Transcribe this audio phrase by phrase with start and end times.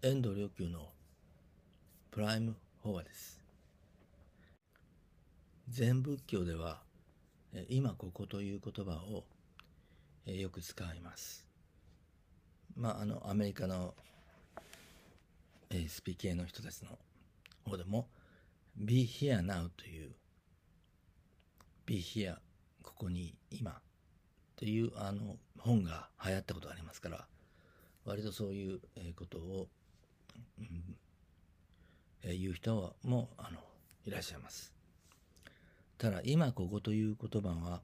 [0.00, 0.90] 遠藤良久の
[2.12, 2.54] プライム
[2.84, 3.40] フォアです。
[5.68, 6.82] 全仏教では
[7.68, 9.24] 今ここという言葉を
[10.30, 11.48] よく使います。
[12.76, 13.92] まああのアメリカの
[15.88, 16.96] スピ系の人たちの
[17.68, 18.06] 方でも
[18.76, 20.12] Be here now という
[21.86, 22.36] Be here
[22.84, 23.80] ここに今
[24.54, 27.26] というあの本が流行ったことがありますから
[28.08, 28.80] 割とそういう
[29.14, 29.68] ことを、
[32.22, 33.58] え、言う人もあの
[34.04, 34.74] いらっしゃいます。
[35.96, 37.80] ただ今ここという言葉は、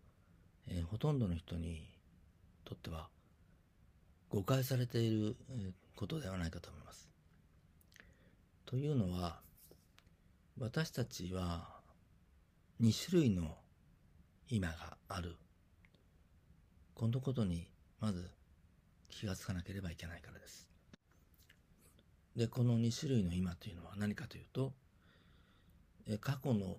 [0.68, 1.88] えー、ほとんどの人に
[2.64, 3.08] とっては
[4.30, 5.36] 誤解されている
[5.96, 7.08] ことではないかと思います。
[8.66, 9.40] というのは
[10.58, 11.68] 私たちは
[12.80, 13.56] 2種類の
[14.48, 15.36] 今がある。
[16.94, 17.66] このことに
[18.00, 18.30] まず
[19.08, 20.68] 気がつかなければいけないからです。
[22.36, 24.72] で、この2種類の今というのは何かというと、
[26.20, 26.76] 過去の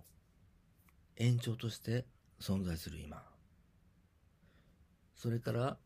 [1.18, 2.06] 延長として
[2.42, 3.24] 存在する今。
[5.16, 5.78] それから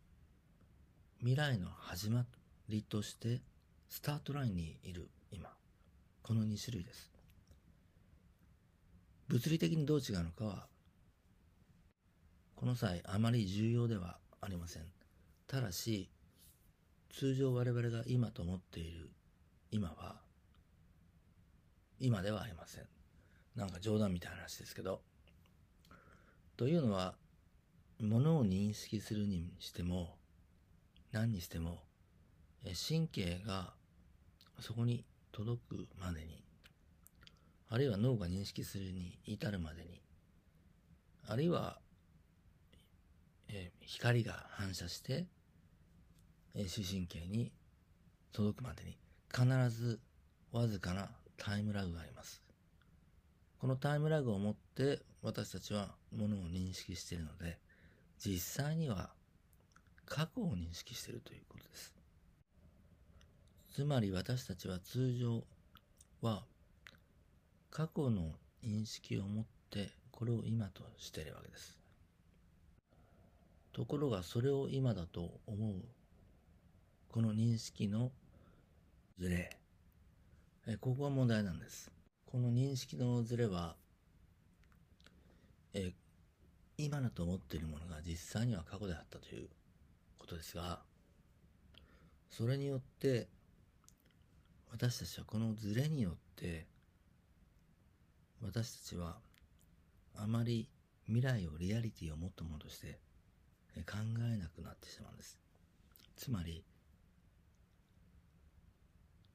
[1.19, 2.25] 未来の始ま
[2.67, 3.41] りとして
[3.87, 5.49] スタートラインにいる今。
[6.23, 7.11] この2種類です。
[9.27, 10.67] 物理的にどう違うのかは
[12.55, 14.83] この際あまり重要ではありません。
[15.47, 16.09] ただし、
[17.09, 19.09] 通常我々が今と思っている
[19.71, 20.21] 今は、
[21.99, 22.85] 今ではありません。
[23.55, 25.01] なんか冗談みたいな話ですけど。
[26.57, 27.15] というのは、
[27.99, 30.15] ものを認識するにしても、
[31.11, 31.83] 何にしても、
[32.87, 33.73] 神経が
[34.59, 36.43] そこに届くまでに、
[37.69, 40.01] あるいは脳が認識するに至るまでに、
[41.27, 41.79] あるいは
[43.51, 45.25] え、光が反射して、
[46.53, 47.51] え、視神経に
[48.31, 48.97] 届くまでに
[49.33, 49.99] 必ず
[50.51, 52.41] わずかなタイムラグがあります。
[53.59, 57.57] このタイムラグをもって私たちはものを認識しているので、
[58.19, 59.09] 実際には
[60.05, 61.95] 過去を認識しているということです。
[63.73, 65.43] つまり私たちは通常
[66.21, 66.43] は
[67.69, 68.31] 過去の
[68.65, 71.77] 認識を持ってこれを今としているわけです。
[73.71, 75.75] ところがそれを今だと思う
[77.09, 78.11] この認識の
[79.19, 79.49] ズレ
[80.65, 81.91] えここが問題なんです
[82.25, 83.75] この認識のズレは
[85.73, 85.91] え
[86.77, 89.49] 今だと思っているものが実際には過去であったという
[90.17, 90.79] ことですが
[92.29, 93.27] それによって
[94.71, 96.65] 私たちはこのズレによって
[98.41, 99.17] 私たちは
[100.15, 100.69] あまり
[101.07, 102.99] 未来をリアリティを持ったものとして
[103.85, 103.97] 考
[104.33, 105.37] えなくなってしまうんです。
[106.15, 106.63] つまり、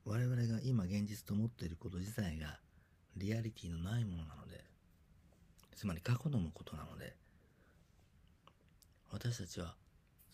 [0.04, 2.58] 我々が今現実と思っていること自体が
[3.16, 4.62] リアリティのないものなので、
[5.74, 7.14] つまり過去のことなので、
[9.10, 9.76] 私たちは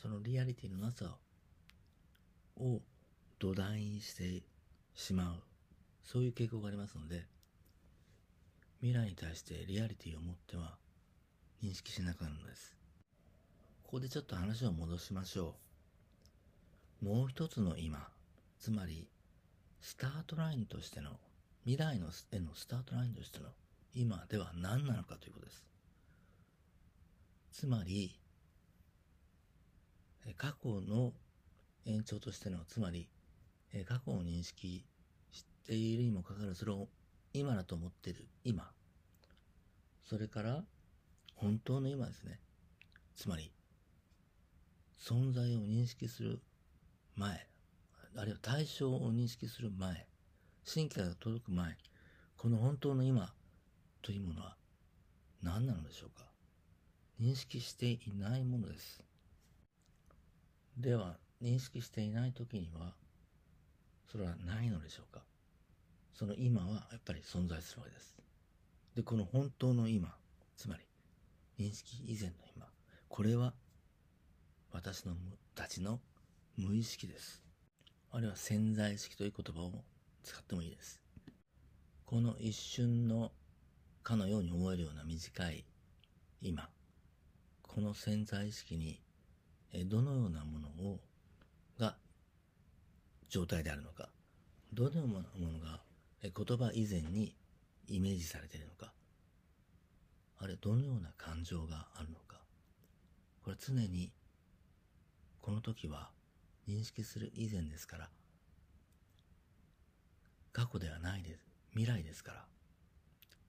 [0.01, 1.17] そのリアリティのなさ
[2.59, 2.81] を
[3.39, 4.43] 土台にして
[4.95, 5.35] しまう、
[6.05, 7.27] そういう傾向がありますので、
[8.81, 10.77] 未来に対してリアリティを持っては
[11.63, 12.77] 認識しなくなるのです。
[13.85, 15.55] ここでちょっと話を戻しましょ
[17.03, 17.05] う。
[17.05, 18.09] もう一つの今、
[18.59, 19.07] つまり、
[19.81, 21.19] スタートラインとしての、
[21.65, 23.47] 未来のへのスタートラインとしての
[23.95, 25.65] 今では何なのかということです。
[27.53, 28.19] つまり、
[30.37, 31.13] 過去の
[31.87, 33.09] 延長としての、つまり、
[33.87, 34.85] 過去を認識
[35.33, 36.89] しているにもかかわらず、それを
[37.33, 38.71] 今だと思っている今。
[40.05, 40.65] それから、
[41.37, 42.39] 本当の今ですね。
[43.17, 43.51] つまり、
[44.99, 46.41] 存在を認識する
[47.17, 47.47] 前、
[48.17, 50.07] あるいは対象を認識する前、
[50.73, 51.77] 神経が届く前、
[52.37, 53.33] この本当の今
[54.03, 54.57] というものは
[55.43, 56.27] 何なのでしょうか？
[57.21, 59.03] 認識していないものです。
[60.77, 62.95] では、認識していない時には、
[64.11, 65.23] それはないのでしょうか？
[66.15, 68.17] その今はやっぱり存在するわけです。
[68.97, 70.15] で、この本当の今、
[70.57, 72.67] つまり認識以前の今、
[73.09, 73.55] これは
[74.73, 75.15] 私の
[75.55, 76.01] たちの
[76.57, 77.43] 無意識です。
[78.13, 79.73] あるいは潜在意識という言葉を
[80.25, 81.01] 使ってもいいです。
[82.05, 83.31] この一瞬の
[84.03, 85.65] かのように思えるような短い
[86.43, 86.69] 今、
[87.63, 89.01] この潜在意識に
[89.87, 90.99] どのようなものを
[91.79, 91.95] が
[93.29, 94.09] 状態であるのか、
[94.73, 95.81] どのようなものが
[96.23, 97.37] 言葉以前に
[97.87, 98.93] イメージされているのか、
[100.39, 102.41] あるいはどのような感情があるのか、
[103.45, 104.11] これ常に
[105.41, 106.11] この時は
[106.71, 108.11] 認識する以前ですから、
[110.53, 111.47] 過去ではないです。
[111.73, 112.45] 未来ですから。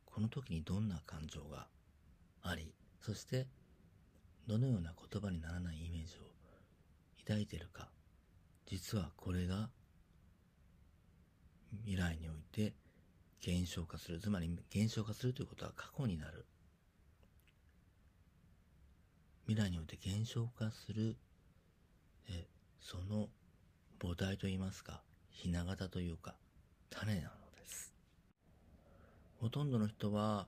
[0.06, 1.68] この時にどんな感情が
[2.42, 3.48] あり、そして
[4.48, 6.22] どのような言葉にならないイメージを
[7.20, 7.90] 抱いているか。
[8.66, 9.70] 実はこれが
[11.86, 12.74] 未来において
[13.42, 14.20] 減少化する。
[14.20, 16.46] つまり減少化するということは過去になる。
[19.48, 21.18] 未来において減少化する、
[22.82, 23.30] その
[24.00, 26.36] 母体といいますか、ひな形というか、
[26.90, 27.94] 種なのです。
[29.40, 30.48] ほとんどの人は、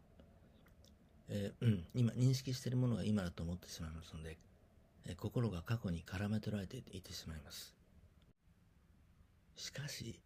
[1.30, 4.38] えー、うん、今認識しているものが今だと思ってしまいますので、
[5.06, 7.74] えー、心が過去に絡め取られていてしまいます。
[9.56, 10.20] しかし、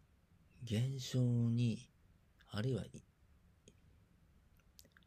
[0.64, 1.88] 現象に、
[2.50, 2.82] あるいは、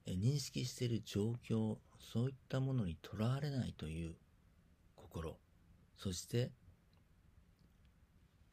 [0.05, 4.15] えー、認識している状況、そういったものにとらわれないという
[4.95, 5.35] 心、
[5.97, 6.51] そして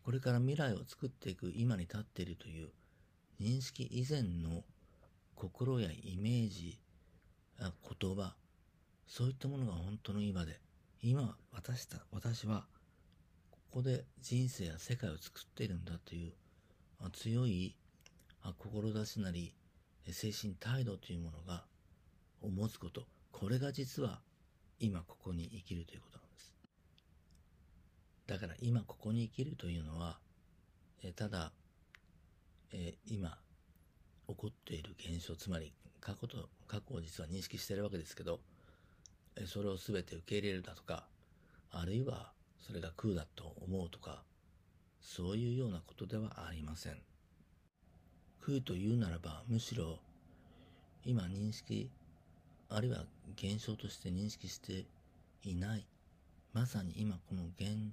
[0.09, 2.71] これから未来を作っていく今に立っているという
[3.43, 4.65] 認識以前の
[5.35, 6.79] 心やイメージ、
[7.61, 8.35] 言葉、
[9.07, 10.63] そういったものが本当の今で、
[11.03, 12.65] 今私た、私は
[13.51, 16.33] ここで人生や世界を作っているんだという
[17.13, 17.77] 強い
[18.57, 19.53] 志なり
[20.11, 21.65] 精神態度というものが
[22.41, 24.21] を持つこと、これが実は
[24.81, 26.28] 今ここに生きるということなんです。
[28.29, 30.19] だから今ここに生きるというのは、
[31.03, 31.51] えただ、
[32.73, 33.39] えー、今
[34.29, 38.41] 起こっている現象、つまり過去と、過去を実は認識しているわけですけど、
[39.37, 41.07] えそれを全て受け入れるだとか、
[41.71, 42.31] あるいは
[42.61, 44.23] それが空だと思うとか、
[45.01, 46.99] そういうようなことではありません。
[48.45, 50.01] 空というならば、むしろ
[51.03, 51.91] 今認識、
[52.69, 54.85] あるいは現象として認識して
[55.45, 55.87] いない、
[56.53, 57.91] まさに今この現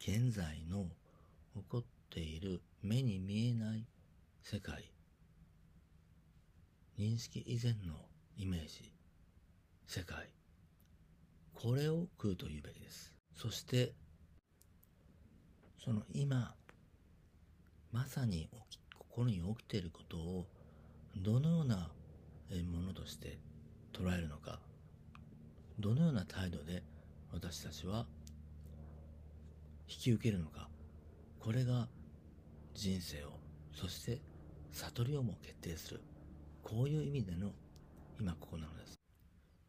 [0.00, 0.86] 現在の
[1.54, 3.84] 起こっている目に見えない
[4.42, 4.90] 世界、
[6.98, 7.94] 認識以前の
[8.36, 8.92] イメージ、
[9.86, 10.30] 世界、
[11.52, 13.12] これを空というべきです。
[13.34, 13.92] そして、
[15.84, 16.54] その今、
[17.92, 18.48] まさに
[18.96, 20.46] 心に起きていることを
[21.16, 21.90] どのような
[22.70, 23.38] ものとして
[23.92, 24.60] 捉えるのか、
[25.80, 26.82] どのような態度で
[27.32, 28.06] 私たちは
[29.88, 30.68] 引き受けるのか。
[31.40, 31.88] これが
[32.74, 33.40] 人生を
[33.72, 34.20] そして
[34.72, 36.00] 悟りをも決定する。
[36.62, 37.52] こういう意味での
[38.20, 38.98] 今ここなのです。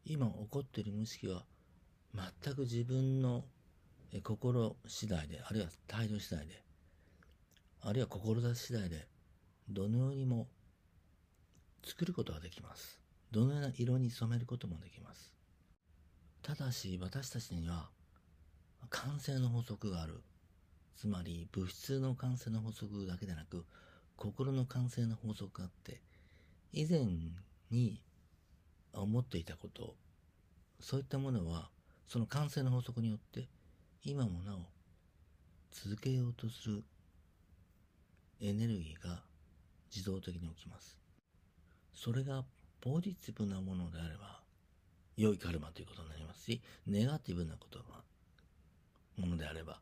[0.04, 1.44] 今起こっている無意識は
[2.14, 3.44] 全く自分の
[4.22, 6.62] 心次第であるいは態度次第で
[7.82, 9.06] あるいは志次第で
[9.68, 10.48] どのようにも
[11.84, 13.00] 作ることができます。
[13.30, 15.32] どのような色に染めることもできます。
[16.42, 17.88] ただし私たちには
[18.88, 20.22] 感性の法則がある。
[20.96, 23.64] つまり物質の感性の法則だけでなく、
[24.16, 26.00] 心の感性の法則があって、
[26.72, 27.06] 以前
[27.70, 28.00] に
[28.92, 29.94] 思っていたこと、
[30.78, 31.70] そういったものは、
[32.08, 33.48] その感性の法則によって、
[34.04, 34.58] 今もなお
[35.72, 36.82] 続けようとする
[38.40, 39.22] エネルギーが
[39.94, 40.98] 自動的に起きます。
[41.94, 42.44] それが
[42.80, 44.40] ポジティブなものであれば、
[45.16, 47.78] 良いカルマということになりますし、ネガティブなこと
[49.20, 49.80] ものであれば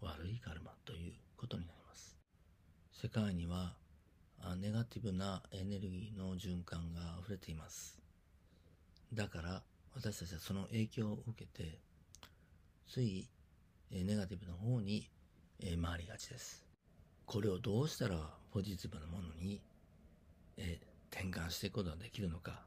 [0.00, 2.18] 悪いカルマということになります。
[2.92, 3.76] 世界には
[4.60, 7.98] ネガティブなエネルギーの循環が溢れています。
[9.12, 9.62] だから
[9.94, 11.78] 私たちはその影響を受けて
[12.88, 13.28] つい
[13.90, 15.08] ネガティブな方に
[15.60, 16.64] 回りがちです。
[17.26, 18.16] これをどうしたら
[18.52, 19.62] ポジティブなものに
[21.10, 22.64] 転換していくことができるのか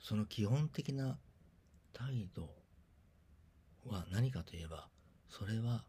[0.00, 1.18] その基本的な
[1.92, 2.48] 態度
[3.86, 4.88] は何かといえば、
[5.28, 5.84] それは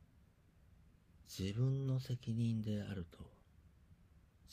[1.28, 3.36] 自分の責任であると。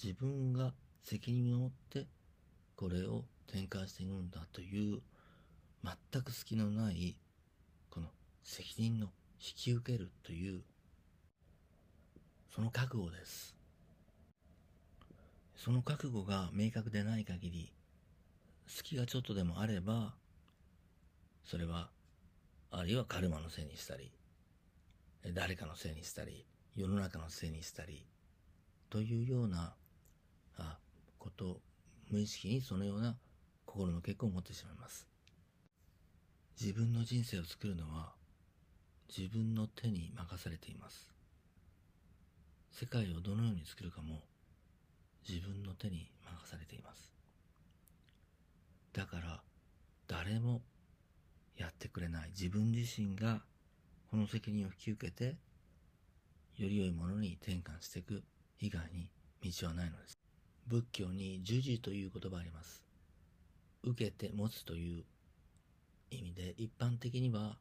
[0.03, 0.73] 自分が
[1.05, 2.07] 責任を持って
[2.75, 5.01] これを転換していくんだという
[5.85, 7.17] 全く隙のない
[7.91, 8.09] この
[8.43, 9.07] 責任の
[9.39, 10.63] 引き受けるという
[12.55, 13.55] その覚悟です。
[15.55, 17.73] その覚悟が明確でない限り
[18.67, 20.15] 隙がちょっとでもあれば
[21.45, 21.91] それは
[22.75, 24.11] あるいはカルマのせいにしたり、
[25.35, 28.07] 誰かのせいにしたり、世の中のせいにしたり、
[28.88, 29.75] というような、
[30.57, 30.79] あ、
[31.19, 31.61] こと、
[32.11, 33.14] 無意識にそのような
[33.67, 35.07] 心の結果を持ってしまいます。
[36.59, 38.12] 自分の人生を作るのは
[39.14, 41.12] 自分の手に任されています。
[42.71, 44.23] 世界をどのように作るかも
[45.29, 47.12] 自分の手に任されています。
[48.93, 49.43] だから
[50.07, 50.62] 誰も
[51.56, 53.42] やってくれない自分自身が
[54.11, 55.37] この責任を引き受けて
[56.56, 58.23] より良いものに転換していく
[58.61, 59.11] 以外に
[59.42, 60.18] 道はないのです。
[60.66, 62.85] 仏教に授受という言葉あります。
[63.82, 65.04] 受けて持つという
[66.11, 67.56] 意味で、一般的には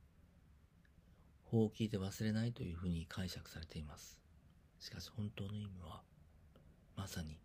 [1.46, 4.20] 法を聞いて忘れないというふうに解釈されています。
[4.80, 6.02] しかし本当の意味は、
[6.96, 7.40] まさに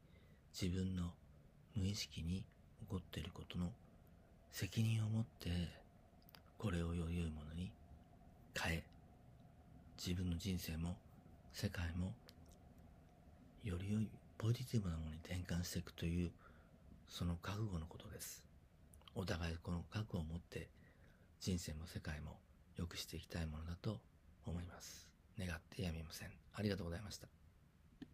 [0.60, 1.12] 自分の
[1.74, 2.44] 無意識に
[2.80, 3.72] 起こっていることの
[4.50, 5.85] 責任を持って
[6.58, 7.70] これを良いものに
[8.54, 8.82] 変え
[9.98, 10.96] 自分の人生も
[11.52, 12.12] 世界も
[13.64, 14.08] より良い
[14.38, 16.30] ポジティブなものに転換していくという
[17.08, 18.44] その覚悟のことです。
[19.14, 20.68] お互いこの覚悟を持って
[21.40, 22.36] 人生も世界も
[22.76, 23.98] 良くしていきたいものだと
[24.46, 25.08] 思います。
[25.38, 26.30] 願ってやみません。
[26.54, 27.45] ありがとうございました。